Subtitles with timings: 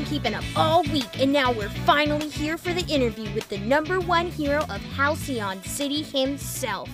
[0.00, 4.00] keeping up all week, and now we're finally here for the interview with the number
[4.00, 6.88] one hero of Halcyon City himself.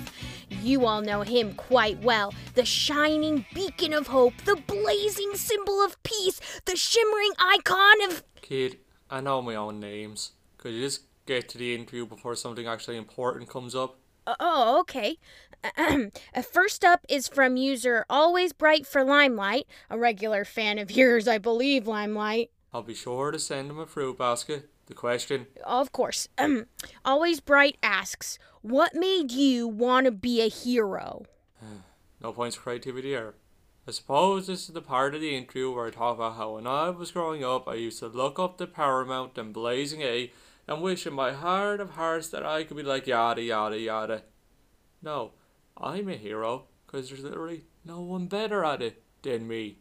[0.62, 2.34] You all know him quite well.
[2.54, 8.24] The shining beacon of hope, the blazing symbol of peace, the shimmering icon of.
[8.42, 8.78] Kid,
[9.08, 10.32] I know my own names.
[10.56, 13.98] Could you just get to the interview before something actually important comes up?
[14.26, 15.18] Oh, oh okay.
[16.34, 21.26] Uh, first up is from user Always Bright for Limelight, a regular fan of yours,
[21.26, 22.50] I believe, Limelight.
[22.78, 24.70] I'll be sure to send him a fruit basket.
[24.86, 25.48] The question?
[25.66, 26.28] Of course.
[27.04, 31.24] Always Bright asks, What made you want to be a hero?
[32.22, 33.34] no points for creativity there.
[33.88, 36.68] I suppose this is the part of the interview where I talk about how when
[36.68, 40.30] I was growing up, I used to look up to Paramount and Blazing A
[40.68, 44.22] and wish in my heart of hearts that I could be like yada yada yada.
[45.02, 45.32] No,
[45.76, 49.78] I'm a hero because there's literally no one better at it than me.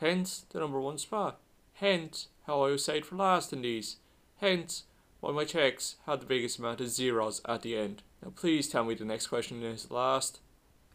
[0.00, 1.38] Hence the number one spot.
[1.82, 3.96] Hence how I was saved for last in these.
[4.36, 4.84] Hence
[5.18, 8.04] why my checks had the biggest amount of zeros at the end.
[8.22, 10.38] Now please tell me the next question is last.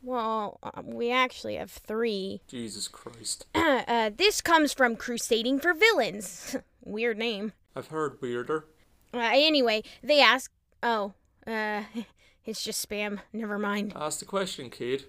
[0.02, 2.40] Well, um, we actually have three.
[2.48, 3.48] Jesus Christ.
[3.56, 6.56] uh, this comes from Crusading for Villains.
[6.86, 7.52] Weird name.
[7.76, 8.66] I've heard weirder.
[9.14, 10.50] Uh, anyway, they ask.
[10.82, 11.16] Oh,
[11.46, 11.84] uh,
[12.46, 13.20] it's just spam.
[13.34, 13.92] Never mind.
[13.94, 15.04] Ask the question, kid.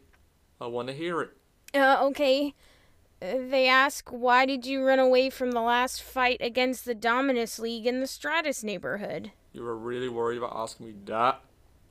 [0.61, 1.31] I want to hear it.
[1.73, 2.55] Uh, okay.
[3.21, 7.87] They ask, why did you run away from the last fight against the Dominus League
[7.87, 9.33] in the Stratus neighborhood?
[9.53, 11.41] You were really worried about asking me that?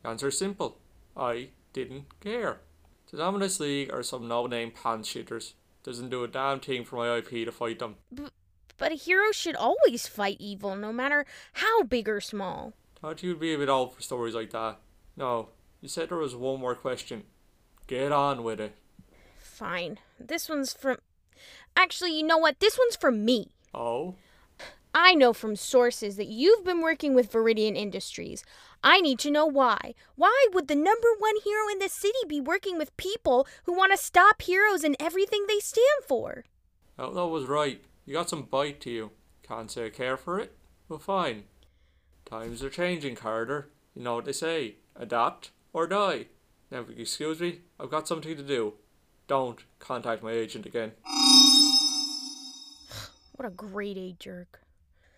[0.05, 0.77] Answer simple.
[1.17, 2.61] I didn't care.
[3.11, 5.53] The Dominus League are some no-name pants shitters.
[5.83, 7.95] Doesn't do a damn thing for my IP to fight them.
[8.13, 8.27] B-
[8.77, 12.73] but a hero should always fight evil, no matter how big or small.
[13.01, 14.77] Thought you'd be a bit old for stories like that.
[15.15, 15.49] No,
[15.81, 17.23] you said there was one more question.
[17.87, 18.75] Get on with it.
[19.39, 19.99] Fine.
[20.19, 20.97] This one's from.
[21.75, 22.59] Actually, you know what?
[22.59, 23.51] This one's for me.
[23.73, 24.15] Oh?
[24.93, 28.43] I know from sources that you've been working with Viridian Industries.
[28.83, 29.93] I need to know why.
[30.15, 33.91] Why would the number one hero in the city be working with people who want
[33.91, 36.45] to stop heroes and everything they stand for?
[36.97, 37.83] Oh, that was right.
[38.05, 39.11] You got some bite to you.
[39.47, 40.55] Can't say I care for it?
[40.89, 41.43] Well, fine.
[42.25, 43.69] Times are changing, Carter.
[43.93, 46.25] You know what they say adapt or die.
[46.71, 48.73] Now, if you excuse me, I've got something to do.
[49.27, 50.91] Don't contact my agent again.
[53.35, 54.61] What a grade A jerk.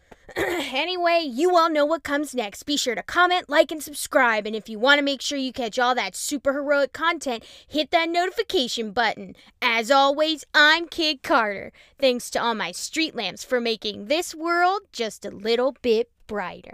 [0.36, 2.64] anyway, you all know what comes next.
[2.64, 4.46] Be sure to comment, like, and subscribe.
[4.46, 7.92] And if you want to make sure you catch all that super heroic content, hit
[7.92, 9.36] that notification button.
[9.62, 11.72] As always, I'm Kid Carter.
[11.98, 16.68] Thanks to all my street lamps for making this world just a little bit brighter.